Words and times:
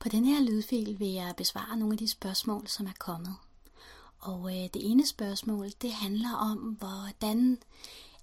På 0.00 0.08
den 0.08 0.24
her 0.24 0.42
lydfil 0.42 0.96
vil 0.98 1.08
jeg 1.08 1.34
besvare 1.36 1.76
nogle 1.76 1.94
af 1.94 1.98
de 1.98 2.08
spørgsmål, 2.08 2.68
som 2.68 2.86
er 2.86 2.92
kommet. 2.98 3.36
Og 4.18 4.56
øh, 4.56 4.68
det 4.74 4.90
ene 4.90 5.06
spørgsmål, 5.06 5.70
det 5.82 5.92
handler 5.92 6.34
om, 6.34 6.58
hvordan 6.58 7.58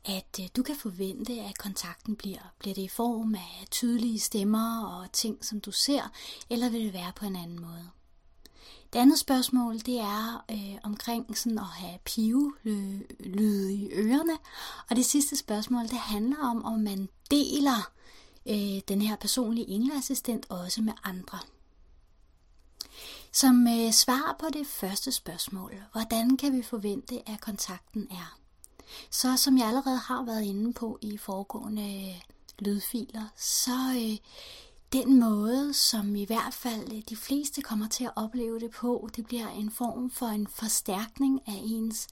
at 0.05 0.39
øh, 0.41 0.47
du 0.55 0.63
kan 0.63 0.75
forvente, 0.75 1.33
at 1.33 1.57
kontakten 1.57 2.15
bliver. 2.15 2.53
Bliver 2.59 2.75
det 2.75 2.81
i 2.81 2.87
form 2.87 3.35
af 3.35 3.67
tydelige 3.71 4.19
stemmer 4.19 4.85
og 4.85 5.11
ting, 5.11 5.45
som 5.45 5.61
du 5.61 5.71
ser, 5.71 6.11
eller 6.49 6.69
vil 6.69 6.85
det 6.85 6.93
være 6.93 7.11
på 7.15 7.25
en 7.25 7.35
anden 7.35 7.61
måde? 7.61 7.89
Det 8.93 8.99
andet 8.99 9.19
spørgsmål, 9.19 9.79
det 9.79 9.99
er 9.99 10.45
øh, 10.51 10.79
omkring 10.83 11.37
sådan 11.37 11.57
at 11.57 11.65
have 11.65 11.99
pivelyde 12.05 13.73
i 13.73 13.89
ørerne. 13.93 14.37
Og 14.89 14.95
det 14.95 15.05
sidste 15.05 15.35
spørgsmål, 15.35 15.83
det 15.83 15.97
handler 15.97 16.37
om, 16.37 16.65
om 16.65 16.79
man 16.79 17.09
deler 17.31 17.91
øh, 18.45 18.81
den 18.87 19.01
her 19.01 19.15
personlige 19.15 19.67
engleassistent 19.67 20.45
også 20.49 20.81
med 20.81 20.93
andre. 21.03 21.39
Som 23.31 23.67
øh, 23.67 23.91
svar 23.91 24.35
på 24.39 24.45
det 24.53 24.67
første 24.67 25.11
spørgsmål, 25.11 25.73
hvordan 25.91 26.37
kan 26.37 26.57
vi 26.57 26.61
forvente, 26.61 27.29
at 27.29 27.41
kontakten 27.41 28.07
er? 28.11 28.37
Så 29.11 29.37
som 29.37 29.57
jeg 29.57 29.67
allerede 29.67 29.97
har 29.97 30.25
været 30.25 30.43
inde 30.43 30.73
på 30.73 30.99
i 31.01 31.17
foregående 31.17 32.09
øh, 32.09 32.21
lydfiler, 32.59 33.27
så 33.35 33.93
øh, 33.95 34.17
den 34.93 35.19
måde, 35.19 35.73
som 35.73 36.15
i 36.15 36.25
hvert 36.25 36.53
fald 36.53 36.93
øh, 36.93 37.01
de 37.09 37.15
fleste 37.15 37.61
kommer 37.61 37.87
til 37.87 38.03
at 38.03 38.11
opleve 38.15 38.59
det 38.59 38.71
på, 38.71 39.09
det 39.15 39.25
bliver 39.25 39.49
en 39.49 39.71
form 39.71 40.11
for 40.11 40.25
en 40.25 40.47
forstærkning 40.47 41.41
af 41.47 41.61
ens 41.63 42.07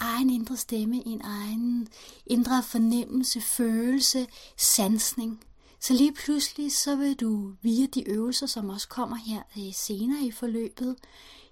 egen 0.00 0.30
indre 0.30 0.56
stemme, 0.56 1.06
en 1.06 1.20
egen 1.24 1.88
indre 2.26 2.62
fornemmelse, 2.62 3.40
følelse, 3.40 4.26
sansning. 4.56 5.40
Så 5.82 5.92
lige 5.94 6.12
pludselig, 6.12 6.72
så 6.72 6.96
vil 6.96 7.14
du 7.14 7.52
via 7.62 7.86
de 7.86 8.08
øvelser, 8.08 8.46
som 8.46 8.68
også 8.68 8.88
kommer 8.88 9.16
her 9.16 9.42
øh, 9.58 9.74
senere 9.74 10.26
i 10.26 10.30
forløbet, 10.30 10.96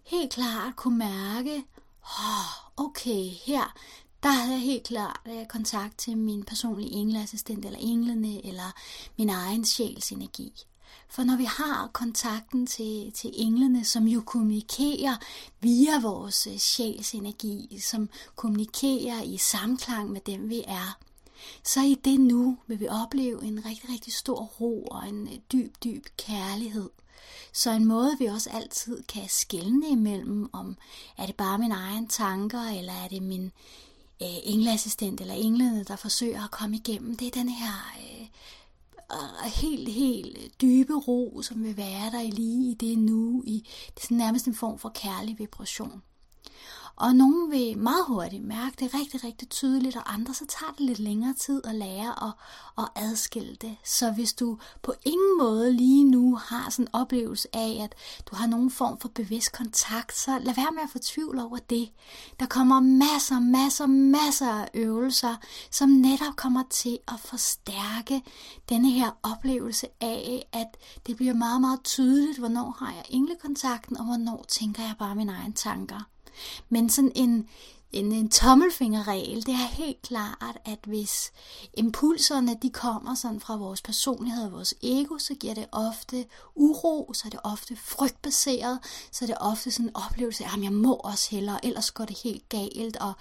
helt 0.05 0.33
klart 0.33 0.77
kunne 0.77 0.99
mærke, 0.99 1.65
oh, 2.03 2.85
okay, 2.87 3.31
her, 3.47 3.75
der 4.23 4.29
havde 4.29 4.53
jeg 4.53 4.61
helt 4.61 4.87
klart 4.87 5.21
øh, 5.27 5.47
kontakt 5.47 5.99
til 5.99 6.17
min 6.17 6.43
personlige 6.43 6.91
engleassistent, 6.91 7.65
eller 7.65 7.79
englene, 7.79 8.47
eller 8.47 8.73
min 9.19 9.31
egen 9.31 9.65
sjælsenergi. 9.65 10.53
For 11.09 11.23
når 11.23 11.37
vi 11.37 11.45
har 11.45 11.91
kontakten 11.93 12.67
til, 12.67 13.13
til 13.13 13.31
englene, 13.35 13.85
som 13.85 14.05
jo 14.05 14.21
kommunikerer 14.21 15.17
via 15.61 16.01
vores 16.01 16.47
øh, 16.47 16.57
sjæls 16.57 16.67
sjælsenergi, 16.67 17.79
som 17.81 18.09
kommunikerer 18.37 19.23
i 19.23 19.37
samklang 19.37 20.11
med 20.11 20.21
dem, 20.21 20.49
vi 20.49 20.65
er, 20.67 20.99
så 21.65 21.81
i 21.81 21.95
det 22.05 22.21
nu 22.21 22.59
vil 22.67 22.81
vi 22.81 22.89
opleve 22.89 23.45
en 23.45 23.65
rigtig, 23.67 23.91
rigtig 23.91 24.13
stor 24.13 24.45
ro 24.61 24.83
og 24.83 25.09
en 25.09 25.29
øh, 25.29 25.39
dyb, 25.53 25.75
dyb 25.85 26.05
kærlighed. 26.17 26.91
Så 27.53 27.71
en 27.71 27.85
måde, 27.85 28.17
vi 28.19 28.27
også 28.27 28.51
altid 28.51 29.03
kan 29.03 29.29
skelne 29.29 29.89
imellem, 29.89 30.51
om 30.53 30.77
er 31.19 31.27
det 31.27 31.37
bare 31.37 31.59
mine 31.59 31.75
egne 31.75 32.09
tanker, 32.09 32.61
eller 32.61 32.93
er 32.93 33.09
det 33.09 33.23
min 33.23 33.45
øh, 34.23 34.39
engleassistent 34.43 35.21
eller 35.21 35.35
englene, 35.35 35.85
der 35.85 35.97
forsøger 35.97 36.45
at 36.45 36.51
komme 36.51 36.77
igennem, 36.77 37.17
det 37.17 37.27
er 37.27 37.31
den 37.31 37.49
her 37.49 37.95
øh, 37.99 38.27
øh, 39.13 39.53
helt, 39.53 39.89
helt 39.89 40.61
dybe 40.61 40.95
ro, 40.95 41.43
som 41.43 41.65
vil 41.65 41.77
være 41.77 42.11
der 42.11 42.23
lige 42.23 42.71
i 42.71 42.75
det 42.75 42.99
nu, 42.99 43.43
i 43.47 43.67
det 43.87 43.97
er 43.97 44.01
sådan 44.01 44.17
nærmest 44.17 44.47
en 44.47 44.55
form 44.55 44.79
for 44.79 44.89
kærlig 44.89 45.39
vibration. 45.39 46.03
Og 47.01 47.17
nogen 47.17 47.51
vil 47.51 47.79
meget 47.79 48.05
hurtigt 48.07 48.45
mærke 48.45 48.77
det 48.79 48.95
rigtig, 48.95 49.25
rigtig 49.25 49.49
tydeligt, 49.49 49.97
og 49.97 50.15
andre 50.15 50.35
så 50.35 50.47
tager 50.47 50.73
det 50.73 50.81
lidt 50.81 50.99
længere 50.99 51.35
tid 51.35 51.67
at 51.67 51.75
lære 51.75 52.25
at, 52.27 52.33
at 52.79 53.03
adskille 53.03 53.57
det. 53.61 53.77
Så 53.85 54.11
hvis 54.11 54.33
du 54.33 54.59
på 54.83 54.95
ingen 55.05 55.39
måde 55.39 55.73
lige 55.73 56.05
nu 56.05 56.37
har 56.37 56.71
sådan 56.71 56.85
en 56.85 56.89
oplevelse 56.93 57.49
af, 57.53 57.81
at 57.85 57.95
du 58.31 58.37
har 58.37 58.47
nogen 58.47 58.71
form 58.71 58.99
for 58.99 59.09
bevidst 59.09 59.53
kontakt, 59.53 60.17
så 60.17 60.39
lad 60.39 60.55
være 60.55 60.73
med 60.75 60.83
at 60.83 60.91
få 60.91 60.99
tvivl 60.99 61.39
over 61.39 61.59
det. 61.71 61.91
Der 62.41 62.47
kommer 62.47 62.81
masser, 62.81 63.39
masser, 63.39 63.87
masser 63.87 64.51
af 64.51 64.69
øvelser, 64.75 65.37
som 65.71 65.89
netop 65.89 66.37
kommer 66.37 66.63
til 66.71 66.99
at 67.09 67.21
forstærke 67.21 68.23
denne 68.69 68.91
her 68.91 69.11
oplevelse 69.23 69.87
af, 70.01 70.49
at 70.53 70.77
det 71.07 71.17
bliver 71.17 71.35
meget, 71.35 71.61
meget 71.61 71.81
tydeligt, 71.85 72.39
hvornår 72.39 72.77
har 72.79 72.93
jeg 72.93 73.05
englekontakten, 73.09 73.97
og 73.97 74.05
hvornår 74.05 74.45
tænker 74.49 74.83
jeg 74.83 74.95
bare 74.99 75.15
mine 75.15 75.33
egne 75.33 75.55
tanker. 75.55 76.01
Men 76.69 76.91
sådan 76.91 77.13
en, 77.15 77.49
en, 77.93 78.13
en 78.13 78.29
tommelfingerregel, 78.29 79.47
det 79.47 79.55
er 79.55 79.69
helt 79.69 80.03
klart, 80.03 80.59
at 80.65 80.79
hvis 80.87 81.33
impulserne 81.75 82.57
de 82.63 82.71
kommer 82.71 83.15
sådan 83.15 83.41
fra 83.41 83.57
vores 83.57 83.83
personlighed 83.83 84.45
og 84.45 84.53
vores 84.53 84.75
ego, 84.83 85.19
så 85.19 85.35
giver 85.35 85.55
det 85.55 85.67
ofte 85.73 86.25
uro, 86.55 87.13
så 87.13 87.23
er 87.27 87.31
det 87.31 87.41
ofte 87.45 87.77
frygtbaseret, 87.77 88.79
så 89.13 89.25
er 89.25 89.27
det 89.27 89.37
ofte 89.41 89.71
sådan 89.71 89.87
en 89.87 89.97
oplevelse 89.97 90.45
af, 90.45 90.57
at 90.57 90.63
jeg 90.63 90.73
må 90.73 90.95
også 90.95 91.29
hellere, 91.31 91.65
ellers 91.65 91.91
går 91.91 92.05
det 92.05 92.19
helt 92.25 92.49
galt, 92.49 92.97
og 92.97 93.13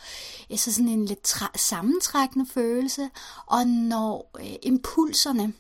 øh, 0.52 0.58
så 0.58 0.74
sådan 0.74 0.90
en 0.90 1.06
lidt 1.06 1.34
sammentrækkende 1.56 2.46
følelse. 2.46 3.10
Og 3.46 3.68
når 3.68 4.32
øh, 4.40 4.56
impulserne, 4.64 5.54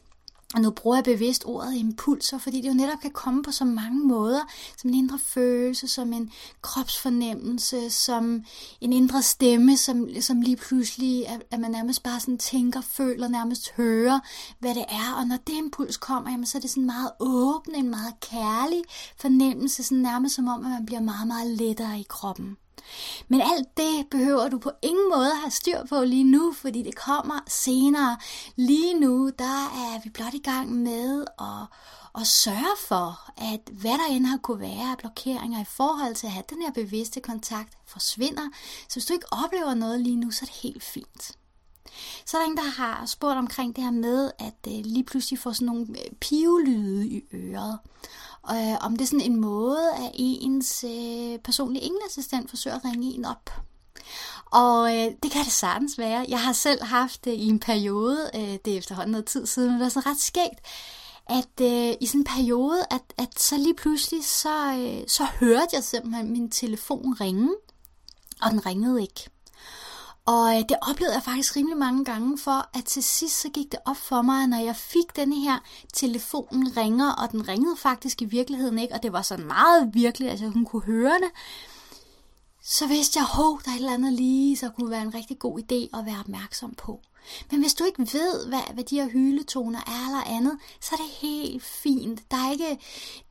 og 0.55 0.61
nu 0.61 0.71
bruger 0.71 0.97
jeg 0.97 1.03
bevidst 1.03 1.45
ordet 1.45 1.75
impulser, 1.75 2.37
fordi 2.37 2.61
det 2.61 2.69
jo 2.69 2.73
netop 2.73 2.99
kan 3.01 3.11
komme 3.11 3.43
på 3.43 3.51
så 3.51 3.65
mange 3.65 4.07
måder, 4.07 4.41
som 4.77 4.89
en 4.89 4.95
indre 4.95 5.19
følelse, 5.19 5.87
som 5.87 6.13
en 6.13 6.31
kropsfornemmelse, 6.61 7.89
som 7.89 8.43
en 8.81 8.93
indre 8.93 9.21
stemme, 9.21 9.77
som, 9.77 10.07
som 10.21 10.41
lige 10.41 10.55
pludselig, 10.55 11.27
at 11.51 11.59
man 11.59 11.71
nærmest 11.71 12.03
bare 12.03 12.19
sådan 12.19 12.37
tænker, 12.37 12.81
føler, 12.81 13.27
nærmest 13.27 13.71
hører, 13.71 14.19
hvad 14.59 14.75
det 14.75 14.85
er. 14.89 15.13
Og 15.19 15.27
når 15.27 15.37
det 15.47 15.53
impuls 15.53 15.97
kommer, 15.97 16.31
jamen, 16.31 16.45
så 16.45 16.57
er 16.57 16.61
det 16.61 16.69
sådan 16.69 16.85
meget 16.85 17.11
åben, 17.19 17.75
en 17.75 17.89
meget 17.89 18.19
kærlig 18.19 18.81
fornemmelse, 19.17 19.83
sådan 19.83 19.97
nærmest 19.97 20.35
som 20.35 20.47
om, 20.47 20.65
at 20.65 20.71
man 20.71 20.85
bliver 20.85 21.01
meget, 21.01 21.27
meget 21.27 21.47
lettere 21.47 21.99
i 21.99 22.05
kroppen. 22.09 22.57
Men 23.27 23.41
alt 23.41 23.77
det 23.77 24.05
behøver 24.11 24.49
du 24.49 24.57
på 24.57 24.71
ingen 24.81 25.09
måde 25.09 25.35
have 25.35 25.51
styr 25.51 25.85
på 25.85 26.03
lige 26.03 26.23
nu, 26.23 26.53
fordi 26.53 26.83
det 26.83 26.95
kommer 26.95 27.39
senere. 27.47 28.17
Lige 28.55 28.99
nu, 28.99 29.31
der 29.39 29.63
er 29.65 30.01
vi 30.03 30.09
blot 30.09 30.33
i 30.33 30.39
gang 30.39 30.71
med 30.71 31.25
at, 31.39 31.67
at 32.21 32.27
sørge 32.27 32.77
for, 32.87 33.31
at 33.37 33.61
hvad 33.71 33.91
der 33.91 34.05
end 34.09 34.25
har 34.25 34.37
kunne 34.37 34.59
være 34.59 34.91
af 34.91 34.97
blokeringer 34.97 35.61
i 35.61 35.65
forhold 35.65 36.15
til 36.15 36.27
at 36.27 36.33
have 36.33 36.43
den 36.49 36.61
her 36.61 36.71
bevidste 36.71 37.19
kontakt, 37.19 37.73
forsvinder. 37.85 38.49
Så 38.87 38.95
hvis 38.95 39.05
du 39.05 39.13
ikke 39.13 39.33
oplever 39.43 39.73
noget 39.73 40.01
lige 40.01 40.15
nu, 40.15 40.31
så 40.31 40.39
er 40.41 40.45
det 40.45 40.55
helt 40.55 40.83
fint. 40.83 41.38
Så 42.25 42.37
er 42.37 42.41
der 42.41 42.49
en, 42.49 42.57
der 42.57 42.69
har 42.69 43.05
spurgt 43.05 43.37
omkring 43.37 43.75
det 43.75 43.83
her 43.83 43.91
med, 43.91 44.31
at 44.39 44.67
øh, 44.67 44.85
lige 44.85 45.03
pludselig 45.03 45.39
får 45.39 45.51
sådan 45.51 45.65
nogle 45.65 45.87
øh, 45.89 46.11
pivelyde 46.19 47.07
i 47.07 47.21
øret 47.33 47.79
øh, 48.51 48.77
om 48.81 48.95
det 48.95 49.01
er 49.01 49.07
sådan 49.07 49.31
en 49.31 49.41
måde, 49.41 49.91
at 49.93 50.11
ens 50.15 50.83
øh, 50.83 51.39
personlige 51.39 51.83
engleassistent 51.83 52.49
forsøger 52.49 52.75
at 52.77 52.85
ringe 52.85 53.13
en 53.13 53.25
op. 53.25 53.51
Og 54.45 54.95
øh, 54.95 55.11
det 55.23 55.31
kan 55.31 55.43
det 55.43 55.51
sagtens 55.51 55.97
være. 55.97 56.25
Jeg 56.29 56.41
har 56.41 56.53
selv 56.53 56.83
haft 56.83 57.25
det 57.25 57.31
i 57.31 57.47
en 57.47 57.59
periode, 57.59 58.29
øh, 58.35 58.57
det 58.65 58.73
er 58.73 58.77
efterhånden 58.77 59.11
noget 59.11 59.25
tid 59.25 59.45
siden, 59.45 59.71
men 59.71 59.79
det 59.79 59.85
er 59.85 59.89
så 59.89 59.99
ret 59.99 60.19
skægt, 60.19 60.59
at 61.25 61.61
øh, 61.61 61.95
i 62.01 62.05
sådan 62.05 62.21
en 62.21 62.23
periode, 62.23 62.85
at, 62.91 63.13
at 63.17 63.39
så 63.39 63.57
lige 63.57 63.75
pludselig, 63.75 64.25
så, 64.25 64.73
øh, 64.73 65.07
så 65.07 65.23
hørte 65.23 65.69
jeg 65.73 65.83
simpelthen 65.83 66.31
min 66.31 66.51
telefon 66.51 67.13
ringe, 67.21 67.49
og 68.41 68.51
den 68.51 68.65
ringede 68.65 69.01
ikke. 69.01 69.29
Og 70.33 70.55
øh, 70.55 70.63
det 70.69 70.77
oplevede 70.81 71.15
jeg 71.15 71.23
faktisk 71.23 71.55
rimelig 71.55 71.77
mange 71.77 72.05
gange, 72.05 72.37
for 72.37 72.77
at 72.77 72.85
til 72.85 73.03
sidst 73.03 73.41
så 73.41 73.49
gik 73.49 73.71
det 73.71 73.79
op 73.85 73.97
for 73.97 74.21
mig, 74.21 74.47
når 74.47 74.57
jeg 74.57 74.75
fik 74.75 75.15
denne 75.15 75.39
her 75.39 75.59
telefonen 75.93 76.77
ringer, 76.77 77.11
og 77.11 77.31
den 77.31 77.47
ringede 77.47 77.77
faktisk 77.77 78.21
i 78.21 78.25
virkeligheden 78.25 78.79
ikke, 78.79 78.93
og 78.93 79.03
det 79.03 79.13
var 79.13 79.21
sådan 79.21 79.45
meget 79.45 79.89
virkelig, 79.93 80.29
altså 80.29 80.47
hun 80.47 80.65
kunne 80.65 80.81
høre 80.81 81.13
det, 81.13 81.31
så 82.63 82.87
vidste 82.87 83.19
jeg, 83.19 83.23
at 83.23 83.65
der 83.65 83.71
er 83.71 83.75
et 83.75 83.79
eller 83.79 83.93
andet 83.93 84.13
lige, 84.13 84.57
så 84.57 84.69
kunne 84.69 84.91
være 84.91 85.01
en 85.01 85.13
rigtig 85.13 85.39
god 85.39 85.59
idé 85.59 85.99
at 85.99 86.05
være 86.05 86.19
opmærksom 86.19 86.73
på. 86.73 87.01
Men 87.51 87.61
hvis 87.61 87.73
du 87.73 87.83
ikke 87.83 88.07
ved, 88.13 88.47
hvad, 88.47 88.73
hvad 88.73 88.83
de 88.83 88.95
her 88.95 89.09
hyletoner 89.09 89.79
er 89.79 90.05
eller 90.05 90.37
andet, 90.37 90.57
så 90.81 90.89
er 90.91 90.97
det 90.97 91.11
helt 91.11 91.63
fint. 91.63 92.31
Der 92.31 92.37
er 92.37 92.51
ikke, 92.51 92.69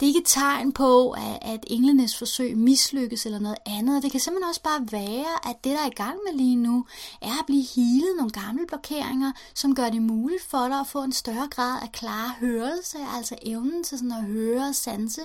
det 0.00 0.06
er 0.06 0.06
ikke 0.06 0.20
et 0.20 0.26
tegn 0.26 0.72
på, 0.72 1.10
at, 1.10 1.38
at 1.42 1.64
englenes 1.66 2.18
forsøg 2.18 2.56
mislykkes 2.56 3.26
eller 3.26 3.38
noget 3.38 3.58
andet. 3.66 4.02
Det 4.02 4.10
kan 4.10 4.20
simpelthen 4.20 4.48
også 4.48 4.62
bare 4.62 4.86
være, 4.90 5.48
at 5.50 5.64
det, 5.64 5.72
der 5.72 5.82
er 5.82 5.86
i 5.86 6.00
gang 6.02 6.18
med 6.26 6.38
lige 6.38 6.56
nu, 6.56 6.84
er 7.22 7.38
at 7.38 7.46
blive 7.46 7.64
healet 7.76 8.16
nogle 8.16 8.30
gamle 8.30 8.66
blokeringer, 8.66 9.32
som 9.54 9.74
gør 9.74 9.88
det 9.90 10.02
muligt 10.02 10.42
for 10.42 10.68
dig 10.68 10.80
at 10.80 10.86
få 10.86 11.02
en 11.02 11.12
større 11.12 11.48
grad 11.50 11.82
af 11.82 11.92
klar 11.92 12.36
hørelse, 12.40 12.98
altså 13.16 13.36
evnen 13.42 13.84
til 13.84 13.98
sådan 13.98 14.12
at 14.12 14.24
høre 14.24 14.68
og 14.68 14.74
sanse, 14.74 15.20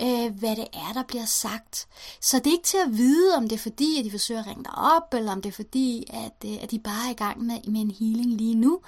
øh, 0.00 0.34
hvad 0.38 0.56
det 0.56 0.66
er, 0.72 0.92
der 0.94 1.02
bliver 1.02 1.24
sagt. 1.24 1.88
Så 2.20 2.38
det 2.38 2.46
er 2.46 2.52
ikke 2.52 2.64
til 2.64 2.78
at 2.86 2.96
vide, 2.96 3.36
om 3.36 3.48
det 3.48 3.56
er 3.56 3.62
fordi, 3.62 3.98
at 3.98 4.04
de 4.04 4.10
forsøger 4.10 4.40
at 4.40 4.46
ringe 4.46 4.64
dig 4.64 4.74
op, 4.74 5.14
eller 5.14 5.32
om 5.32 5.42
det 5.42 5.48
er 5.48 5.54
fordi, 5.54 6.04
at, 6.08 6.50
øh, 6.50 6.62
at 6.62 6.70
de 6.70 6.78
bare 6.78 7.06
er 7.06 7.10
i 7.10 7.14
gang 7.14 7.42
med, 7.42 7.58
med 7.68 7.80
en 7.80 7.89
en 7.90 7.96
healing 8.06 8.32
lige 8.32 8.54
nu, 8.54 8.78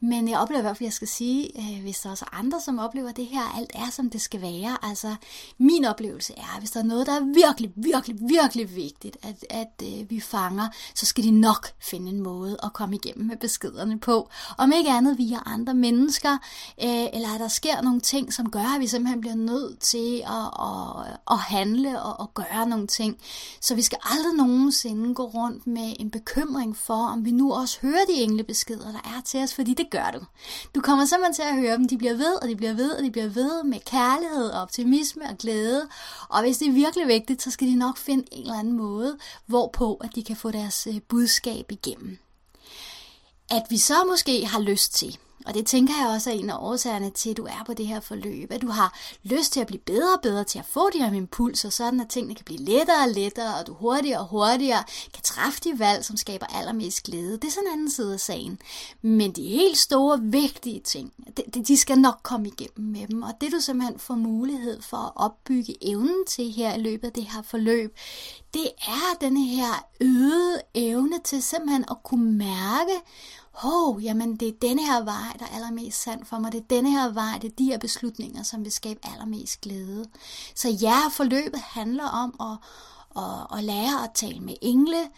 men 0.00 0.28
jeg 0.28 0.38
oplever 0.38 0.60
i 0.60 0.62
hvert 0.62 0.76
fald, 0.76 0.86
at 0.86 0.90
jeg 0.90 0.92
skal 0.92 1.08
sige, 1.08 1.50
øh, 1.58 1.82
hvis 1.82 1.98
der 1.98 2.10
er 2.10 2.38
andre, 2.38 2.60
som 2.60 2.78
oplever 2.78 3.12
det 3.12 3.26
her, 3.26 3.56
alt 3.58 3.70
er 3.74 3.90
som 3.90 4.10
det 4.10 4.20
skal 4.20 4.42
være. 4.42 4.76
Altså, 4.82 5.14
min 5.58 5.84
oplevelse 5.84 6.34
er, 6.36 6.54
at 6.54 6.58
hvis 6.58 6.70
der 6.70 6.80
er 6.80 6.84
noget, 6.84 7.06
der 7.06 7.12
er 7.12 7.24
virkelig, 7.34 7.72
virkelig, 7.76 8.16
virkelig 8.20 8.76
vigtigt, 8.76 9.16
at, 9.22 9.44
at 9.50 9.82
øh, 9.82 10.10
vi 10.10 10.20
fanger, 10.20 10.68
så 10.94 11.06
skal 11.06 11.24
de 11.24 11.30
nok 11.30 11.68
finde 11.80 12.10
en 12.10 12.22
måde 12.22 12.56
at 12.62 12.72
komme 12.72 12.96
igennem 12.96 13.26
med 13.26 13.36
beskederne 13.36 13.98
på. 13.98 14.28
Om 14.58 14.72
ikke 14.72 14.90
andet 14.90 15.18
via 15.18 15.38
andre 15.46 15.74
mennesker, 15.74 16.32
øh, 16.82 17.06
eller 17.12 17.34
at 17.34 17.40
der 17.40 17.48
sker 17.48 17.82
nogle 17.82 18.00
ting, 18.00 18.32
som 18.32 18.50
gør, 18.50 18.74
at 18.74 18.80
vi 18.80 18.86
simpelthen 18.86 19.20
bliver 19.20 19.36
nødt 19.36 19.78
til 19.78 20.22
at, 20.26 20.46
at, 20.68 21.18
at 21.30 21.38
handle 21.38 22.02
og 22.02 22.22
at 22.22 22.34
gøre 22.34 22.68
nogle 22.68 22.86
ting. 22.86 23.18
Så 23.60 23.74
vi 23.74 23.82
skal 23.82 23.98
aldrig 24.02 24.34
nogensinde 24.34 25.14
gå 25.14 25.24
rundt 25.24 25.66
med 25.66 25.94
en 26.00 26.10
bekymring 26.10 26.76
for, 26.76 27.06
om 27.06 27.24
vi 27.24 27.30
nu 27.30 27.52
også 27.52 27.78
hører 27.82 28.04
de 28.08 28.12
beskeder, 28.52 28.92
der 28.92 29.02
er 29.04 29.20
til 29.24 29.40
os, 29.42 29.54
fordi 29.54 29.74
det 29.74 29.90
gør 29.90 30.10
du. 30.10 30.20
Du 30.74 30.80
kommer 30.80 31.04
simpelthen 31.04 31.34
til 31.34 31.42
at 31.42 31.56
høre 31.56 31.76
dem, 31.76 31.88
de 31.88 31.98
bliver 31.98 32.14
ved, 32.14 32.34
og 32.42 32.48
de 32.48 32.56
bliver 32.56 32.72
ved, 32.72 32.90
og 32.90 33.02
de 33.02 33.10
bliver 33.10 33.28
ved 33.28 33.64
med 33.64 33.80
kærlighed 33.80 34.50
og 34.50 34.62
optimisme 34.62 35.22
og 35.24 35.38
glæde. 35.38 35.88
Og 36.28 36.40
hvis 36.40 36.58
det 36.58 36.68
er 36.68 36.72
virkelig 36.72 37.06
vigtigt, 37.06 37.42
så 37.42 37.50
skal 37.50 37.68
de 37.68 37.74
nok 37.74 37.98
finde 37.98 38.24
en 38.32 38.42
eller 38.42 38.58
anden 38.58 38.76
måde, 38.76 39.18
hvorpå 39.46 39.94
at 39.94 40.10
de 40.14 40.24
kan 40.24 40.36
få 40.36 40.50
deres 40.50 40.86
øh, 40.86 41.00
budskab 41.08 41.72
igennem. 41.72 42.18
At 43.50 43.62
vi 43.70 43.78
så 43.78 44.04
måske 44.04 44.46
har 44.46 44.60
lyst 44.60 44.94
til, 44.94 45.18
og 45.46 45.54
det 45.54 45.66
tænker 45.66 45.94
jeg 46.00 46.08
også 46.08 46.30
er 46.30 46.34
en 46.34 46.50
af 46.50 46.56
årsagerne 46.60 47.10
til, 47.10 47.30
at 47.30 47.36
du 47.36 47.44
er 47.44 47.62
på 47.66 47.74
det 47.74 47.86
her 47.86 48.00
forløb, 48.00 48.52
at 48.52 48.62
du 48.62 48.68
har 48.68 48.98
lyst 49.22 49.52
til 49.52 49.60
at 49.60 49.66
blive 49.66 49.80
bedre 49.80 50.14
og 50.14 50.20
bedre 50.22 50.44
til 50.44 50.58
at 50.58 50.64
få 50.64 50.90
de 50.90 50.98
her 50.98 51.12
impulser, 51.12 51.70
sådan 51.70 52.00
at 52.00 52.08
tingene 52.08 52.34
kan 52.34 52.44
blive 52.44 52.60
lettere 52.60 53.02
og 53.04 53.08
lettere, 53.08 53.54
og 53.60 53.66
du 53.66 53.74
hurtigere 53.74 54.18
og 54.18 54.26
hurtigere 54.26 54.84
kan 55.14 55.22
træffe 55.22 55.60
de 55.64 55.78
valg, 55.78 56.04
som 56.04 56.16
skaber 56.16 56.46
allermest 56.46 57.02
glæde. 57.02 57.32
Det 57.32 57.44
er 57.44 57.50
sådan 57.50 57.66
en 57.66 57.72
anden 57.72 57.90
side 57.90 58.12
af 58.12 58.20
sagen. 58.20 58.58
Men 59.02 59.32
de 59.32 59.42
helt 59.42 59.78
store, 59.78 60.20
vigtige 60.22 60.80
ting, 60.80 61.12
de 61.66 61.76
skal 61.76 61.98
nok 61.98 62.20
komme 62.22 62.48
igennem 62.48 62.92
med 62.92 63.06
dem, 63.06 63.22
og 63.22 63.32
det 63.40 63.52
du 63.52 63.60
simpelthen 63.60 63.98
får 63.98 64.14
mulighed 64.14 64.82
for 64.82 64.96
at 64.96 65.12
opbygge 65.16 65.76
evnen 65.80 66.26
til 66.28 66.52
her 66.52 66.74
i 66.74 66.80
løbet 66.80 67.06
af 67.06 67.12
det 67.12 67.24
her 67.24 67.42
forløb, 67.42 67.96
det 68.54 68.68
er 68.86 69.16
denne 69.20 69.44
her 69.44 69.86
øgede 70.00 70.60
evne 70.74 71.20
til 71.24 71.42
simpelthen 71.42 71.84
at 71.90 72.02
kunne 72.02 72.32
mærke, 72.32 73.00
hov, 73.52 74.00
jamen 74.00 74.36
det 74.36 74.48
er 74.48 74.52
denne 74.62 74.86
her 74.86 75.04
vej, 75.04 75.36
der 75.38 75.44
er 75.44 75.54
allermest 75.54 76.02
sand 76.02 76.24
for 76.24 76.38
mig. 76.38 76.52
Det 76.52 76.60
er 76.60 76.64
denne 76.70 76.90
her 76.90 77.08
vej, 77.08 77.38
det 77.42 77.52
er 77.52 77.56
de 77.56 77.64
her 77.64 77.78
beslutninger, 77.78 78.42
som 78.42 78.64
vil 78.64 78.72
skabe 78.72 79.00
allermest 79.02 79.60
glæde. 79.60 80.04
Så 80.54 80.68
ja, 80.68 81.08
forløbet 81.08 81.60
handler 81.60 82.08
om 82.08 82.34
at, 82.40 82.58
at, 83.22 83.58
at 83.58 83.64
lære 83.64 84.04
at 84.04 84.10
tale 84.14 84.40
med 84.40 84.54
engle, 84.62 85.08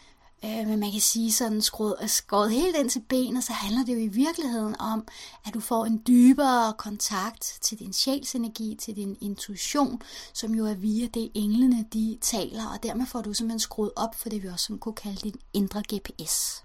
øh, 0.45 0.69
men 0.69 0.81
man 0.81 0.93
kan 0.93 1.01
sige 1.01 1.33
sådan 1.33 1.63
skåret, 1.63 2.11
skåret 2.11 2.51
helt 2.51 2.77
ind 2.77 2.91
til 2.91 3.03
benet, 3.09 3.45
så 3.45 3.53
handler 3.53 3.85
det 3.85 3.93
jo 3.95 3.99
i 3.99 4.09
virkeligheden 4.09 4.81
om, 4.81 5.07
at 5.47 5.55
du 5.55 5.61
får 5.61 5.85
en 5.85 6.03
dybere 6.07 6.73
kontakt 6.73 7.59
til 7.61 7.79
din 7.79 7.93
sjælsenergi, 7.93 8.77
til 8.81 8.97
din 8.97 9.17
intuition, 9.21 10.03
som 10.33 10.55
jo 10.55 10.67
er 10.67 10.75
via 10.75 11.07
det 11.07 11.31
englene, 11.35 11.85
de 11.93 12.19
taler, 12.21 12.67
og 12.67 12.83
dermed 12.83 13.07
får 13.07 13.21
du 13.21 13.33
simpelthen 13.33 13.61
skruet 13.61 13.93
op 13.97 14.15
for 14.15 14.29
det, 14.29 14.43
vi 14.43 14.49
også 14.49 14.77
kunne 14.81 14.95
kalde 14.95 15.21
din 15.21 15.37
indre 15.53 15.83
GPS. 15.95 16.65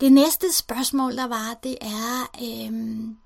Det 0.00 0.12
næste 0.12 0.52
spørgsmål, 0.52 1.16
der 1.16 1.26
var, 1.26 1.58
det 1.62 1.76
er, 1.80 2.30
øhm, 2.42 3.16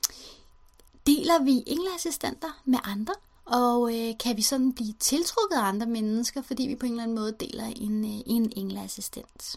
deler 1.07 1.43
vi 1.45 1.63
engleassistenter 1.67 2.61
med 2.65 2.79
andre? 2.85 3.15
Og 3.45 3.99
øh, 3.99 4.15
kan 4.21 4.37
vi 4.37 4.43
sådan 4.43 4.73
blive 4.73 4.93
tiltrukket 5.01 5.57
af 5.57 5.63
andre 5.63 5.87
mennesker, 5.87 6.43
fordi 6.43 6.67
vi 6.67 6.75
på 6.75 6.87
en 6.87 6.93
eller 6.93 7.03
anden 7.03 7.17
måde 7.17 7.37
deler 7.41 7.65
en, 7.65 8.05
øh, 8.05 8.21
en 8.27 8.53
engleassistent? 8.57 9.57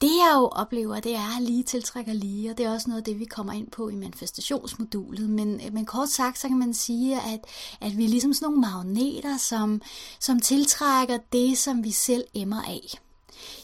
Det 0.00 0.10
jeg 0.10 0.32
jo 0.34 0.46
oplever, 0.46 1.00
det 1.00 1.14
er 1.14 1.40
lige 1.40 1.62
tiltrækker 1.62 2.12
lige, 2.12 2.50
og 2.50 2.58
det 2.58 2.66
er 2.66 2.72
også 2.72 2.88
noget 2.88 3.00
af 3.00 3.04
det, 3.04 3.18
vi 3.18 3.24
kommer 3.24 3.52
ind 3.52 3.70
på 3.70 3.88
i 3.88 3.94
manifestationsmodulet. 3.94 5.30
Men, 5.30 5.60
øh, 5.66 5.72
men 5.72 5.86
kort 5.86 6.08
sagt, 6.08 6.38
så 6.38 6.48
kan 6.48 6.58
man 6.58 6.74
sige, 6.74 7.20
at, 7.20 7.40
at 7.80 7.96
vi 7.96 8.04
er 8.04 8.08
ligesom 8.08 8.32
sådan 8.32 8.46
nogle 8.46 8.60
magneter, 8.60 9.36
som, 9.38 9.82
som 10.20 10.40
tiltrækker 10.40 11.18
det, 11.32 11.58
som 11.58 11.84
vi 11.84 11.90
selv 11.90 12.24
emmer 12.34 12.62
af. 12.62 13.00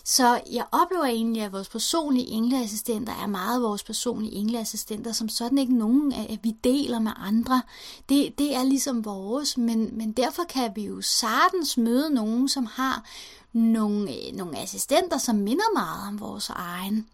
Så 0.05 0.41
jeg 0.53 0.65
oplever 0.73 1.05
egentlig, 1.05 1.43
at 1.43 1.53
vores 1.53 1.69
personlige 1.69 2.27
engleassistenter 2.27 3.13
er 3.23 3.27
meget 3.27 3.63
vores 3.63 3.83
personlige 3.83 4.33
engleassistenter, 4.33 5.13
som 5.13 5.29
sådan 5.29 5.59
ikke 5.59 5.79
nogen, 5.79 6.13
at 6.13 6.39
vi 6.43 6.51
deler 6.65 6.99
med 6.99 7.13
andre. 7.17 7.63
Det, 8.09 8.39
det 8.39 8.55
er 8.55 8.63
ligesom 8.63 9.05
vores, 9.05 9.59
men, 9.59 9.99
men 9.99 10.13
derfor 10.13 10.43
kan 10.49 10.73
vi 10.75 10.83
jo 10.83 11.01
sagtens 11.01 11.77
møde 11.77 12.15
nogen, 12.15 12.49
som 12.49 12.67
har 12.67 13.05
nogle, 13.53 14.11
øh, 14.11 14.37
nogle 14.37 14.59
assistenter, 14.59 15.19
som 15.19 15.37
minder 15.37 15.75
meget 15.75 16.09
om 16.09 16.21
vores 16.21 16.49
egen. 16.49 17.07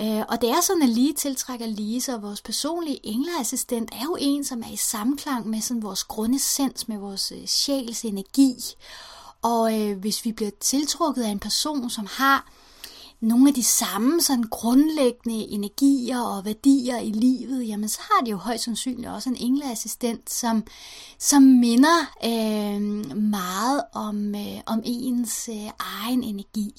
Øh, 0.00 0.22
og 0.28 0.40
det 0.40 0.50
er 0.50 0.60
sådan, 0.60 0.82
at 0.82 0.88
lige 0.88 1.12
tiltrækker 1.12 1.66
lige, 1.66 2.00
så 2.00 2.18
vores 2.18 2.40
personlige 2.40 3.06
engleassistent 3.06 3.90
er 3.92 4.04
jo 4.04 4.16
en, 4.20 4.44
som 4.44 4.62
er 4.62 4.72
i 4.72 4.76
samklang 4.76 5.48
med 5.48 5.60
sådan 5.60 5.82
vores 5.82 6.04
grundessens, 6.04 6.88
med 6.88 6.98
vores 6.98 7.32
øh, 7.32 7.46
sjæls 7.46 8.04
energi. 8.04 8.54
Og 9.42 9.80
øh, 9.80 9.98
hvis 9.98 10.24
vi 10.24 10.32
bliver 10.32 10.50
tiltrukket 10.60 11.22
af 11.22 11.28
en 11.28 11.38
person, 11.38 11.90
som 11.90 12.06
har 12.10 12.46
nogle 13.22 13.48
af 13.48 13.54
de 13.54 13.62
samme 13.62 14.20
sådan 14.20 14.44
grundlæggende 14.44 15.38
energier 15.38 16.20
og 16.20 16.44
værdier 16.44 16.98
i 16.98 17.10
livet, 17.10 17.68
jamen 17.68 17.88
så 17.88 18.00
har 18.00 18.24
de 18.24 18.30
jo 18.30 18.36
højst 18.36 18.64
sandsynligt 18.64 19.08
også 19.08 19.28
en 19.28 19.36
engleassistent, 19.36 20.32
som, 20.32 20.64
som 21.18 21.42
minder 21.42 21.98
øh, 22.24 23.16
meget 23.16 23.82
om, 23.92 24.34
øh, 24.34 24.60
om 24.66 24.82
ens 24.84 25.48
øh, 25.48 25.70
egen 25.78 26.24
energi. 26.24 26.74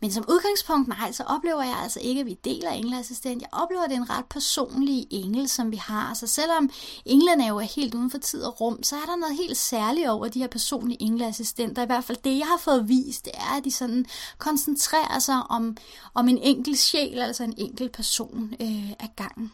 Men 0.00 0.12
som 0.12 0.24
udgangspunkt, 0.28 0.88
nej, 0.88 1.12
så 1.12 1.22
oplever 1.22 1.62
jeg 1.62 1.78
altså 1.82 2.00
ikke, 2.02 2.20
at 2.20 2.26
vi 2.26 2.38
deler 2.44 2.70
engleassistent. 2.70 3.42
Jeg 3.42 3.48
oplever, 3.52 3.82
at 3.82 3.90
det 3.90 3.96
er 3.96 4.00
en 4.00 4.10
ret 4.10 4.24
personlig 4.24 5.06
engel, 5.10 5.48
som 5.48 5.70
vi 5.70 5.76
har. 5.76 6.14
Så 6.14 6.26
selvom 6.26 6.70
englene 7.04 7.46
jo 7.46 7.56
er 7.56 7.74
helt 7.76 7.94
uden 7.94 8.10
for 8.10 8.18
tid 8.18 8.42
og 8.42 8.60
rum, 8.60 8.82
så 8.82 8.96
er 8.96 9.06
der 9.06 9.16
noget 9.16 9.36
helt 9.36 9.56
særligt 9.56 10.08
over 10.08 10.28
de 10.28 10.38
her 10.38 10.48
personlige 10.48 11.02
engleassistenter. 11.02 11.82
I 11.82 11.86
hvert 11.86 12.04
fald 12.04 12.18
det, 12.24 12.38
jeg 12.38 12.46
har 12.46 12.58
fået 12.58 12.88
vist, 12.88 13.24
det 13.24 13.32
er, 13.34 13.56
at 13.56 13.64
de 13.64 13.70
sådan 13.70 14.06
koncentrerer 14.38 15.18
sig 15.18 15.45
om, 15.50 15.76
om 16.14 16.28
en 16.28 16.38
enkelt 16.38 16.78
sjæl, 16.78 17.18
altså 17.18 17.44
en 17.44 17.54
enkelt 17.56 17.92
person 17.92 18.54
øh, 18.60 18.90
ad 18.90 19.08
gangen. 19.16 19.52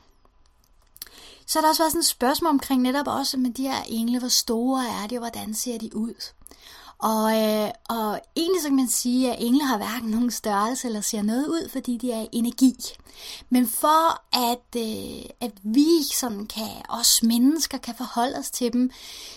Så 1.46 1.58
er 1.58 1.60
der 1.60 1.68
også 1.68 1.82
været 1.82 1.92
sådan 1.92 2.00
et 2.00 2.06
spørgsmål 2.06 2.50
omkring 2.50 2.82
netop 2.82 3.06
også 3.08 3.36
med 3.36 3.50
de 3.50 3.62
her 3.62 3.82
engle, 3.88 4.18
hvor 4.18 4.28
store 4.28 4.84
er 4.86 5.06
de, 5.06 5.16
og 5.16 5.20
hvordan 5.20 5.54
ser 5.54 5.78
de 5.78 5.96
ud? 5.96 6.14
Og, 6.98 7.42
øh, 7.42 7.70
og 7.88 8.20
egentlig 8.36 8.62
så 8.62 8.68
kan 8.68 8.76
man 8.76 8.88
sige, 8.88 9.32
at 9.32 9.36
engle 9.40 9.66
har 9.66 9.76
hverken 9.76 10.10
nogen 10.10 10.30
størrelse 10.30 10.86
eller 10.86 11.00
ser 11.00 11.22
noget 11.22 11.46
ud, 11.46 11.68
fordi 11.68 11.96
de 11.96 12.12
er 12.12 12.26
energi. 12.32 12.74
Men 13.50 13.66
for 13.66 14.22
at, 14.50 14.76
øh, 14.76 15.24
at 15.40 15.52
vi 15.62 16.02
sådan 16.14 16.46
kan, 16.46 16.68
os 16.88 17.22
mennesker 17.22 17.78
kan 17.78 17.94
forholde 17.94 18.38
os 18.38 18.50
til 18.50 18.72
dem, 18.72 18.90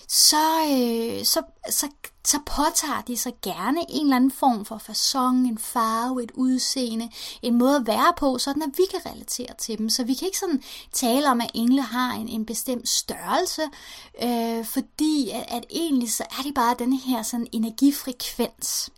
så, 0.08 0.46
øh, 0.72 1.26
så, 1.26 1.42
så, 1.70 1.88
så 2.26 2.40
påtager 2.46 3.02
de 3.02 3.18
sig 3.18 3.34
gerne 3.42 3.80
en 3.90 4.06
eller 4.06 4.16
anden 4.16 4.32
form 4.32 4.66
for 4.66 4.78
fasong, 4.78 5.48
en 5.48 5.58
farve, 5.58 6.24
et 6.24 6.32
udseende, 6.36 7.10
en 7.42 7.58
måde 7.58 7.76
at 7.76 7.88
være 7.88 8.14
på, 8.18 8.38
sådan 8.38 8.64
at 8.64 8.70
vi 8.78 8.84
kan 8.92 9.12
relatere 9.12 9.56
til 9.58 9.78
dem. 9.78 9.90
Så 9.90 10.04
vi 10.04 10.14
kan 10.14 10.26
ikke 10.26 10.38
sådan 10.38 10.64
tale 10.92 11.30
om, 11.30 11.42
at 11.42 11.52
engle 11.54 11.82
har 11.82 12.14
en, 12.14 12.28
en 12.28 12.46
bestemt 12.46 12.90
størrelse, 12.90 13.62
øh, 14.24 14.66
fordi 14.66 15.30
at, 15.30 15.46
at 15.48 15.66
egentlig 15.70 16.14
så 16.14 16.24
er 16.24 16.44
de 16.44 16.54
bare 16.54 16.76
den 16.80 16.94
her 16.94 17.24
sådan 17.24 17.48
energifrekvens. 17.52 18.90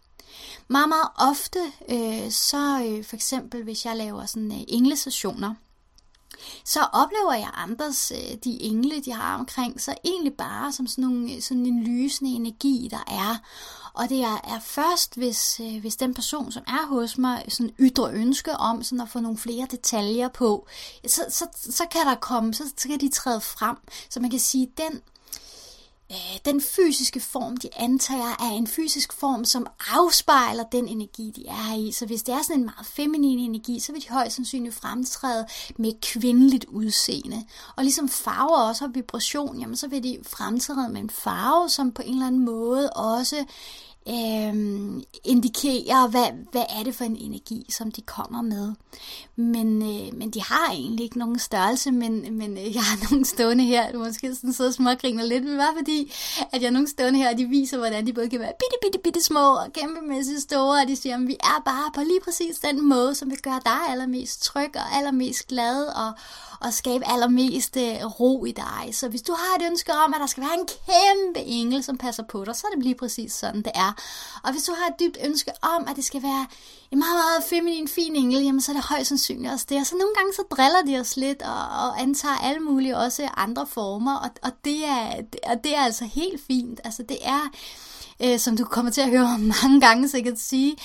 Meget, 0.67 0.89
meget 0.89 1.09
ofte, 1.15 1.59
øh, 1.89 2.31
så 2.31 2.83
øh, 2.85 3.05
for 3.05 3.15
eksempel 3.15 3.63
hvis 3.63 3.85
jeg 3.85 3.95
laver 3.95 4.25
sådan 4.25 4.51
øh, 4.51 4.59
englesessioner, 4.67 5.53
så 6.65 6.79
oplever 6.93 7.33
jeg 7.33 7.49
andres, 7.53 8.11
øh, 8.15 8.37
de 8.43 8.61
engle, 8.61 9.01
de 9.01 9.11
har 9.11 9.37
omkring 9.37 9.81
sig, 9.81 9.95
egentlig 10.05 10.33
bare 10.33 10.71
som 10.71 10.87
sådan, 10.87 11.03
nogle, 11.03 11.33
øh, 11.33 11.41
sådan 11.41 11.65
en 11.65 11.83
lysende 11.83 12.31
energi, 12.31 12.87
der 12.91 13.03
er. 13.07 13.35
Og 13.93 14.09
det 14.09 14.21
er, 14.23 14.41
er 14.43 14.59
først, 14.59 15.15
hvis, 15.15 15.59
øh, 15.59 15.81
hvis 15.81 15.95
den 15.95 16.13
person, 16.13 16.51
som 16.51 16.63
er 16.67 16.87
hos 16.87 17.17
mig, 17.17 17.45
sådan 17.47 17.73
ytrer 17.79 18.11
ønske 18.13 18.51
om 18.51 18.83
sådan 18.83 19.01
at 19.01 19.09
få 19.09 19.19
nogle 19.19 19.37
flere 19.37 19.67
detaljer 19.71 20.27
på, 20.27 20.67
så, 21.07 21.25
så, 21.29 21.47
så 21.53 21.83
kan 21.91 22.05
der 22.05 22.15
komme, 22.15 22.53
så, 22.53 22.63
så 22.77 22.87
kan 22.87 22.99
de 22.99 23.09
træde 23.09 23.41
frem. 23.41 23.77
Så 24.09 24.19
man 24.19 24.29
kan 24.29 24.39
sige, 24.39 24.71
den 24.77 25.01
Øh, 26.11 26.37
den 26.45 26.61
fysiske 26.61 27.19
form, 27.19 27.57
de 27.57 27.69
antager, 27.77 28.35
er 28.39 28.51
en 28.51 28.67
fysisk 28.67 29.13
form, 29.13 29.45
som 29.45 29.67
afspejler 29.97 30.63
den 30.63 30.87
energi, 30.87 31.33
de 31.35 31.47
er 31.47 31.75
i. 31.75 31.91
Så 31.91 32.05
hvis 32.05 32.23
det 32.23 32.33
er 32.33 32.41
sådan 32.41 32.59
en 32.59 32.65
meget 32.65 32.85
feminin 32.85 33.39
energi, 33.39 33.79
så 33.79 33.91
vil 33.91 34.01
de 34.01 34.09
højst 34.09 34.35
sandsynligt 34.35 34.75
fremtræde 34.75 35.45
med 35.77 35.91
kvindeligt 36.01 36.65
udseende. 36.65 37.43
Og 37.75 37.83
ligesom 37.83 38.09
farver 38.09 38.57
også 38.57 38.85
har 38.85 38.91
vibration, 38.91 39.59
jamen 39.59 39.75
så 39.75 39.87
vil 39.87 40.03
de 40.03 40.17
fremtræde 40.23 40.89
med 40.89 41.01
en 41.01 41.09
farve, 41.09 41.69
som 41.69 41.91
på 41.91 42.01
en 42.01 42.13
eller 42.13 42.27
anden 42.27 42.45
måde 42.45 42.89
også 42.89 43.45
øh, 44.09 44.53
indikerer, 45.23 46.07
hvad, 46.07 46.27
hvad 46.51 46.63
er 46.79 46.83
det 46.83 46.95
for 46.95 47.03
en 47.03 47.15
energi, 47.15 47.65
som 47.69 47.91
de 47.91 48.01
kommer 48.01 48.41
med. 48.41 48.73
Men, 49.35 49.81
øh, 49.81 50.17
men 50.17 50.29
de 50.29 50.41
har 50.41 50.71
egentlig 50.71 51.03
ikke 51.03 51.19
nogen 51.19 51.39
størrelse, 51.39 51.91
men, 51.91 52.37
men 52.37 52.57
øh, 52.57 52.75
jeg 52.75 52.83
har 52.83 52.97
nogle 53.11 53.25
stående 53.25 53.63
her, 53.63 53.91
du 53.91 53.99
måske 53.99 54.35
sådan 54.35 54.53
sidder 54.53 54.69
og 54.69 54.73
smågriner 54.73 55.25
lidt, 55.25 55.43
men 55.45 55.57
bare 55.57 55.73
fordi, 55.77 56.13
at 56.51 56.61
jeg 56.61 56.67
har 56.67 56.73
nogle 56.73 56.87
stående 56.87 57.19
her, 57.19 57.31
og 57.31 57.37
de 57.37 57.45
viser, 57.45 57.77
hvordan 57.77 58.07
de 58.07 58.13
både 58.13 58.29
kan 58.29 58.39
være 58.39 58.53
bitte, 58.59 58.77
bitte, 58.81 58.99
bitte 59.03 59.23
små 59.23 59.55
og 59.55 59.73
kæmpemæssigt 59.73 60.41
store, 60.41 60.81
og 60.81 60.87
de 60.87 60.95
siger, 60.95 61.15
at 61.15 61.27
vi 61.27 61.37
er 61.39 61.61
bare 61.65 61.91
på 61.95 62.01
lige 62.01 62.19
præcis 62.23 62.57
den 62.57 62.89
måde, 62.89 63.15
som 63.15 63.29
vil 63.29 63.41
gøre 63.41 63.61
dig 63.65 63.79
allermest 63.89 64.43
tryg 64.43 64.71
og 64.75 64.95
allermest 64.97 65.47
glad, 65.47 65.85
og, 65.85 66.11
og 66.59 66.73
skabe 66.73 67.07
allermest 67.07 67.77
øh, 67.77 68.05
ro 68.19 68.45
i 68.45 68.51
dig. 68.51 68.89
Så 68.91 69.09
hvis 69.09 69.21
du 69.21 69.33
har 69.33 69.55
et 69.59 69.65
ønske 69.71 69.93
om, 69.93 70.13
at 70.13 70.19
der 70.19 70.27
skal 70.27 70.43
være 70.43 70.59
en 70.59 70.67
kæmpe 70.67 71.39
engel, 71.39 71.83
som 71.83 71.97
passer 71.97 72.23
på 72.23 72.45
dig, 72.45 72.55
så 72.55 72.67
er 72.67 72.75
det 72.75 72.83
lige 72.83 72.95
præcis 72.95 73.33
sådan, 73.33 73.61
det 73.61 73.71
er. 73.75 73.95
Og 74.43 74.51
hvis 74.51 74.63
du 74.63 74.73
har 74.79 74.87
et 74.87 74.99
dybt 74.99 75.17
ønske 75.25 75.51
om, 75.61 75.87
at 75.87 75.95
det 75.95 76.05
skal 76.05 76.23
være 76.23 76.47
en 76.91 76.99
meget, 76.99 77.15
meget 77.15 77.43
feminin, 77.49 77.87
fin 77.87 78.15
engel, 78.15 78.43
jamen 78.43 78.61
så 78.61 78.71
er 78.71 78.75
det 78.75 78.85
højst 78.85 79.07
sandsynligt 79.07 79.53
også 79.53 79.65
det. 79.69 79.77
Og 79.77 79.85
så 79.85 79.95
nogle 79.95 80.13
gange 80.15 80.33
så 80.33 80.43
driller 80.51 80.81
de 80.87 80.99
os 80.99 81.17
lidt 81.17 81.41
og, 81.41 81.63
og 81.83 82.01
antager 82.01 82.37
alle 82.37 82.59
mulige 82.59 82.97
også 82.97 83.29
andre 83.37 83.67
former, 83.67 84.15
og, 84.15 84.29
og, 84.43 84.51
det 84.65 84.85
er, 84.85 85.21
og 85.43 85.63
det 85.63 85.75
er 85.75 85.81
altså 85.81 86.05
helt 86.05 86.41
fint. 86.47 86.79
Altså 86.83 87.03
det 87.03 87.17
er 87.21 87.51
øh, 88.23 88.39
som 88.39 88.57
du 88.57 88.65
kommer 88.65 88.91
til 88.91 89.01
at 89.01 89.09
høre 89.09 89.37
mange 89.63 89.81
gange 89.81 90.09
sikkert 90.09 90.39
sige, 90.39 90.77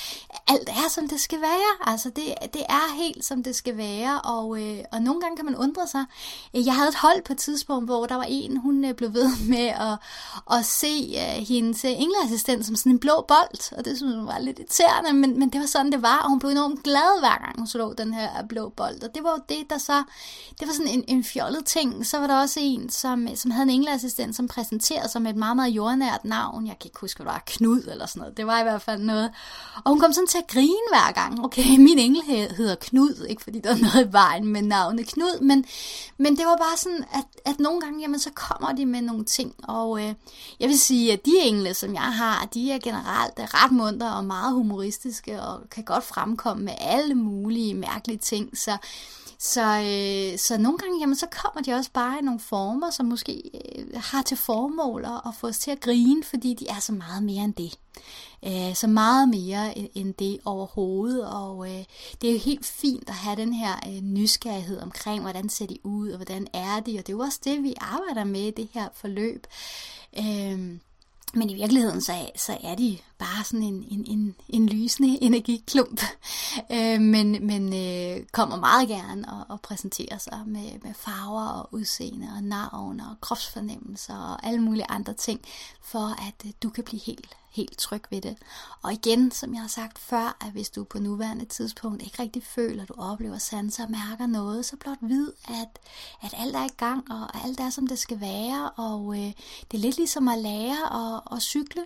alt 0.48 0.68
er 0.68 0.88
som 0.90 1.08
det 1.08 1.20
skal 1.20 1.40
være. 1.40 1.90
Altså 1.92 2.10
det, 2.10 2.24
det 2.52 2.62
er 2.68 2.94
helt 2.94 3.24
som 3.24 3.42
det 3.42 3.56
skal 3.56 3.76
være, 3.76 4.20
og, 4.20 4.62
øh, 4.62 4.78
og 4.92 5.02
nogle 5.02 5.20
gange 5.20 5.36
kan 5.36 5.44
man 5.44 5.56
undre 5.56 5.86
sig. 5.86 6.04
Øh, 6.56 6.66
jeg 6.66 6.74
havde 6.74 6.88
et 6.88 6.94
hold 6.94 7.24
på 7.24 7.32
et 7.32 7.38
tidspunkt, 7.38 7.84
hvor 7.84 8.06
der 8.06 8.14
var 8.14 8.26
en, 8.28 8.56
hun 8.56 8.84
øh, 8.84 8.94
blev 8.94 9.14
ved 9.14 9.30
med 9.54 9.66
at, 9.66 9.98
at 10.58 10.64
se 10.64 11.14
øh, 11.16 11.46
hendes 11.48 11.84
øh, 11.84 11.90
engleassistent 11.90 12.66
som 12.66 12.76
sådan 12.76 12.92
en 12.92 12.98
blå 12.98 13.24
bold, 13.28 13.72
og 13.78 13.84
det 13.84 13.96
synes 13.96 14.16
hun 14.16 14.26
var 14.26 14.38
lidt 14.38 14.58
irriterende, 14.58 15.12
men, 15.12 15.38
men 15.38 15.48
det 15.48 15.60
var 15.60 15.66
sådan 15.66 15.92
det 15.92 16.02
var, 16.02 16.18
og 16.18 16.30
hun 16.30 16.38
blev 16.38 16.50
enormt 16.50 16.82
glad 16.82 17.20
hver 17.20 17.38
gang 17.38 17.58
hun 17.58 17.66
slog 17.66 17.98
den 17.98 18.14
her 18.14 18.46
blå 18.48 18.68
bold, 18.68 19.02
og 19.02 19.14
det 19.14 19.24
var 19.24 19.30
jo 19.30 19.42
det, 19.48 19.70
der 19.70 19.78
så, 19.78 20.02
det 20.60 20.68
var 20.68 20.74
sådan 20.74 20.92
en, 20.92 21.04
en 21.08 21.24
fjollet 21.24 21.64
ting. 21.64 22.06
Så 22.06 22.18
var 22.18 22.26
der 22.26 22.40
også 22.40 22.60
en, 22.62 22.90
som, 22.90 23.28
som 23.34 23.50
havde 23.50 23.62
en 23.62 23.70
engleassistent, 23.70 24.36
som 24.36 24.48
præsenterede 24.48 25.08
sig 25.08 25.22
med 25.22 25.30
et 25.30 25.36
meget, 25.36 25.56
meget 25.56 25.70
jordnært 25.70 26.24
navn. 26.24 26.66
Jeg 26.66 26.78
kan 26.78 26.88
ikke 26.88 27.00
huske, 27.00 27.21
det 27.22 27.30
var 27.30 27.42
Knud 27.46 27.82
eller 27.90 28.06
sådan 28.06 28.20
noget. 28.20 28.36
Det 28.36 28.46
var 28.46 28.60
i 28.60 28.62
hvert 28.62 28.82
fald 28.82 29.02
noget. 29.02 29.30
Og 29.84 29.90
hun 29.90 30.00
kom 30.00 30.12
sådan 30.12 30.26
til 30.26 30.38
at 30.38 30.46
grine 30.46 30.88
hver 30.90 31.12
gang. 31.12 31.44
Okay, 31.44 31.76
min 31.88 31.98
engel 31.98 32.22
hedder 32.56 32.74
Knud, 32.74 33.26
ikke 33.28 33.42
fordi 33.42 33.60
der 33.60 33.70
er 33.70 33.76
noget 33.76 34.08
i 34.08 34.12
vejen 34.12 34.46
med 34.46 34.62
navnet 34.62 35.06
Knud, 35.06 35.40
men, 35.40 35.64
men 36.18 36.36
det 36.36 36.46
var 36.46 36.56
bare 36.56 36.76
sådan, 36.76 37.04
at, 37.12 37.52
at 37.52 37.60
nogle 37.60 37.80
gange, 37.80 38.00
jamen, 38.00 38.20
så 38.20 38.30
kommer 38.34 38.72
de 38.72 38.86
med 38.86 39.02
nogle 39.02 39.24
ting. 39.24 39.54
Og 39.62 40.02
øh, 40.02 40.14
jeg 40.60 40.68
vil 40.68 40.78
sige, 40.78 41.12
at 41.12 41.26
de 41.26 41.38
engle, 41.40 41.74
som 41.74 41.94
jeg 41.94 42.12
har, 42.12 42.48
de 42.54 42.72
er 42.72 42.78
generelt 42.78 43.38
øh, 43.38 43.44
ret 43.44 43.72
muntre 43.72 44.14
og 44.14 44.24
meget 44.24 44.52
humoristiske, 44.52 45.42
og 45.42 45.60
kan 45.70 45.84
godt 45.84 46.04
fremkomme 46.04 46.64
med 46.64 46.74
alle 46.78 47.14
mulige 47.14 47.74
mærkelige 47.74 48.18
ting. 48.18 48.58
Så 48.58 48.76
så, 49.42 49.60
øh, 49.62 50.38
så 50.38 50.58
nogle 50.58 50.78
gange, 50.78 51.00
jamen, 51.00 51.16
så 51.16 51.26
kommer 51.26 51.62
de 51.62 51.72
også 51.72 51.90
bare 51.92 52.18
i 52.18 52.22
nogle 52.22 52.40
former, 52.40 52.90
som 52.90 53.06
måske 53.06 53.42
øh, 53.54 54.02
har 54.02 54.22
til 54.22 54.36
formål 54.36 55.04
at, 55.04 55.34
få 55.40 55.46
os 55.46 55.58
til 55.58 55.70
at 55.70 55.80
grine, 55.80 56.24
fordi 56.24 56.54
de 56.54 56.68
er 56.68 56.80
så 56.80 56.92
meget 56.92 57.22
mere 57.22 57.44
end 57.44 57.54
det. 57.54 57.78
Øh, 58.46 58.74
så 58.74 58.86
meget 58.86 59.28
mere 59.28 59.78
end, 59.78 59.88
end 59.94 60.14
det 60.14 60.38
overhovedet, 60.44 61.26
og 61.26 61.70
øh, 61.70 61.84
det 62.20 62.28
er 62.28 62.32
jo 62.32 62.38
helt 62.38 62.66
fint 62.66 63.08
at 63.08 63.14
have 63.14 63.36
den 63.36 63.52
her 63.52 63.72
øh, 63.86 64.00
nysgerrighed 64.02 64.80
omkring, 64.80 65.22
hvordan 65.22 65.48
ser 65.48 65.66
de 65.66 65.86
ud, 65.86 66.10
og 66.10 66.16
hvordan 66.16 66.46
er 66.52 66.80
de, 66.80 66.98
og 66.98 67.06
det 67.06 67.08
er 67.08 67.16
jo 67.16 67.20
også 67.20 67.40
det, 67.44 67.62
vi 67.62 67.74
arbejder 67.80 68.24
med 68.24 68.40
i 68.40 68.50
det 68.50 68.68
her 68.72 68.88
forløb. 68.94 69.46
Øh, 70.18 70.78
men 71.34 71.50
i 71.50 71.54
virkeligheden, 71.54 72.00
så, 72.00 72.12
så 72.36 72.58
er 72.62 72.74
de 72.74 72.98
bare 73.22 73.44
sådan 73.44 73.62
en, 73.62 73.84
en, 73.90 74.04
en, 74.06 74.34
en 74.48 74.68
lysende 74.68 75.22
energiklump, 75.22 76.00
øh, 76.74 77.00
men, 77.00 77.46
men 77.46 77.74
øh, 77.74 78.26
kommer 78.32 78.56
meget 78.56 78.88
gerne 78.88 79.28
og, 79.28 79.44
og 79.48 79.60
præsenterer 79.60 80.18
sig 80.18 80.42
med, 80.46 80.70
med 80.82 80.94
farver 80.94 81.48
og 81.48 81.68
udseende 81.74 82.28
og 82.36 82.42
navn 82.42 83.00
og 83.00 83.20
kropsfornemmelser 83.20 84.16
og 84.16 84.46
alle 84.46 84.60
mulige 84.60 84.86
andre 84.88 85.12
ting, 85.12 85.40
for 85.82 86.28
at 86.28 86.46
øh, 86.46 86.52
du 86.62 86.70
kan 86.70 86.84
blive 86.84 87.00
helt 87.00 87.36
helt 87.52 87.78
tryg 87.78 88.02
ved 88.10 88.20
det. 88.20 88.36
Og 88.82 88.92
igen, 88.92 89.30
som 89.30 89.54
jeg 89.54 89.60
har 89.60 89.68
sagt 89.68 89.98
før, 89.98 90.36
at 90.40 90.52
hvis 90.52 90.70
du 90.70 90.84
på 90.84 90.98
nuværende 90.98 91.44
tidspunkt 91.44 92.02
ikke 92.02 92.22
rigtig 92.22 92.42
føler, 92.42 92.82
at 92.82 92.88
du 92.88 92.94
oplever 92.98 93.38
sanser 93.38 93.84
og 93.84 93.90
mærker 93.90 94.26
noget, 94.26 94.64
så 94.64 94.76
blot 94.76 94.98
vid, 95.00 95.32
at, 95.48 95.78
at 96.22 96.34
alt 96.38 96.56
er 96.56 96.64
i 96.64 96.76
gang, 96.76 97.12
og 97.12 97.44
alt 97.44 97.60
er 97.60 97.70
som 97.70 97.86
det 97.86 97.98
skal 97.98 98.20
være, 98.20 98.70
og 98.70 99.14
øh, 99.18 99.32
det 99.70 99.74
er 99.74 99.78
lidt 99.78 99.96
ligesom 99.96 100.28
at 100.28 100.38
lære 100.38 101.14
at, 101.14 101.36
at 101.36 101.42
cykle. 101.42 101.84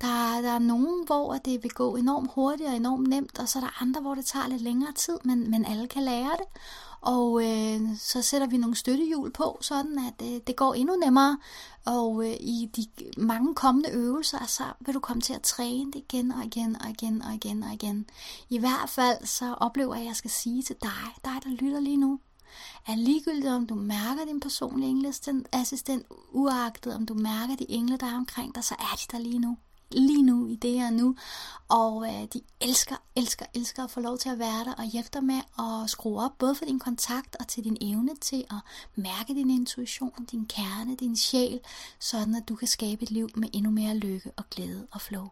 Der, 0.00 0.40
der 0.42 0.50
er 0.50 0.58
nogen, 0.58 1.06
hvor 1.06 1.34
det 1.44 1.62
vil 1.62 1.70
gå 1.70 1.96
enormt 1.96 2.30
hurtigt 2.34 2.68
og 2.68 2.76
enormt 2.76 3.08
nemt, 3.08 3.38
og 3.38 3.48
så 3.48 3.58
er 3.58 3.62
der 3.62 3.82
andre, 3.82 4.00
hvor 4.00 4.14
det 4.14 4.24
tager 4.24 4.48
lidt 4.48 4.62
længere 4.62 4.92
tid, 4.92 5.18
men, 5.24 5.50
men 5.50 5.64
alle 5.64 5.88
kan 5.88 6.02
lære 6.02 6.36
det. 6.38 6.46
Og 7.00 7.42
øh, 7.44 7.80
så 7.98 8.22
sætter 8.22 8.46
vi 8.46 8.56
nogle 8.56 8.76
støttehjul 8.76 9.30
på, 9.30 9.58
sådan 9.60 9.98
at 9.98 10.26
øh, 10.26 10.40
det 10.46 10.56
går 10.56 10.74
endnu 10.74 10.96
nemmere. 10.96 11.38
Og 11.84 12.26
øh, 12.26 12.32
i 12.40 12.70
de 12.76 12.86
mange 13.20 13.54
kommende 13.54 13.90
øvelser, 13.90 14.46
så 14.46 14.62
vil 14.80 14.94
du 14.94 15.00
komme 15.00 15.20
til 15.20 15.34
at 15.34 15.42
træne 15.42 15.92
det 15.92 15.98
igen 15.98 16.32
og 16.32 16.44
igen 16.44 16.76
og 16.82 16.90
igen 16.90 17.22
og 17.22 17.34
igen 17.34 17.62
og 17.62 17.72
igen. 17.72 18.06
I 18.48 18.58
hvert 18.58 18.88
fald 18.88 19.26
så 19.26 19.54
oplever 19.54 19.94
jeg, 19.94 20.02
at 20.02 20.08
jeg 20.08 20.16
skal 20.16 20.30
sige 20.30 20.62
til 20.62 20.76
dig, 20.82 21.14
dig 21.24 21.40
der 21.44 21.50
lytter 21.50 21.80
lige 21.80 21.96
nu, 21.96 22.18
at 22.86 22.98
ligegyldigt 22.98 23.52
om 23.52 23.66
du 23.66 23.74
mærker 23.74 24.24
din 24.24 24.40
personlige 24.40 25.12
assistent, 25.52 26.06
uagtet 26.30 26.94
om 26.94 27.06
du 27.06 27.14
mærker 27.14 27.56
de 27.56 27.70
engle, 27.70 27.96
der 27.96 28.06
er 28.06 28.16
omkring 28.16 28.54
dig, 28.54 28.64
så 28.64 28.74
er 28.78 28.96
de 28.96 29.16
der 29.16 29.22
lige 29.22 29.38
nu 29.38 29.56
lige 29.92 30.22
nu, 30.22 30.46
i 30.48 30.54
det 30.54 30.72
her 30.72 30.90
nu. 30.90 31.16
Og 31.68 32.06
øh, 32.08 32.28
de 32.32 32.40
elsker, 32.60 32.96
elsker, 33.16 33.46
elsker 33.54 33.84
at 33.84 33.90
få 33.90 34.00
lov 34.00 34.18
til 34.18 34.28
at 34.28 34.38
være 34.38 34.64
der 34.64 34.74
og 34.74 34.84
hjælpe 34.84 35.10
dig 35.12 35.24
med 35.24 35.40
at 35.58 35.90
skrue 35.90 36.22
op, 36.22 36.38
både 36.38 36.54
for 36.54 36.64
din 36.64 36.78
kontakt 36.78 37.36
og 37.40 37.48
til 37.48 37.64
din 37.64 37.76
evne 37.80 38.16
til 38.20 38.44
at 38.50 38.56
mærke 38.94 39.34
din 39.34 39.50
intuition, 39.50 40.24
din 40.30 40.46
kerne, 40.46 40.96
din 40.96 41.16
sjæl, 41.16 41.60
sådan 41.98 42.34
at 42.34 42.48
du 42.48 42.54
kan 42.54 42.68
skabe 42.68 43.02
et 43.02 43.10
liv 43.10 43.28
med 43.34 43.48
endnu 43.52 43.70
mere 43.70 43.96
lykke 43.96 44.30
og 44.36 44.44
glæde 44.50 44.86
og 44.90 45.00
flow. 45.00 45.28